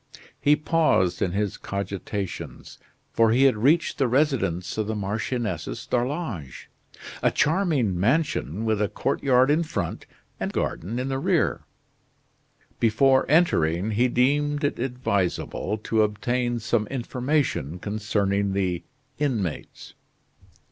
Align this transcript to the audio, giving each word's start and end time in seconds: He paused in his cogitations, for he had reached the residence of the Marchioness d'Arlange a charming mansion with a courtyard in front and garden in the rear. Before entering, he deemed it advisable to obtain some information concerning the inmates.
He 0.39 0.55
paused 0.55 1.21
in 1.21 1.33
his 1.33 1.57
cogitations, 1.57 2.79
for 3.13 3.29
he 3.31 3.43
had 3.43 3.55
reached 3.55 3.99
the 3.99 4.07
residence 4.07 4.75
of 4.79 4.87
the 4.87 4.95
Marchioness 4.95 5.85
d'Arlange 5.85 6.71
a 7.21 7.29
charming 7.29 7.99
mansion 7.99 8.65
with 8.65 8.81
a 8.81 8.89
courtyard 8.89 9.51
in 9.51 9.61
front 9.61 10.07
and 10.39 10.51
garden 10.51 10.97
in 10.97 11.09
the 11.09 11.19
rear. 11.19 11.65
Before 12.79 13.27
entering, 13.29 13.91
he 13.91 14.07
deemed 14.07 14.63
it 14.63 14.79
advisable 14.79 15.77
to 15.83 16.01
obtain 16.01 16.57
some 16.57 16.87
information 16.87 17.77
concerning 17.77 18.53
the 18.53 18.83
inmates. 19.19 19.93